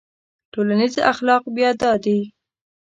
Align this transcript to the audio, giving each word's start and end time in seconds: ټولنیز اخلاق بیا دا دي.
ټولنیز 0.51 0.93
اخلاق 1.11 1.43
بیا 1.55 1.69
دا 1.81 1.91
دي. 2.03 2.19